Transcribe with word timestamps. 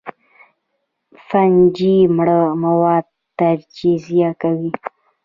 فنجي 1.27 1.95
مړه 2.15 2.39
مواد 2.63 3.05
تجزیه 3.37 4.31
کوي 4.41 4.71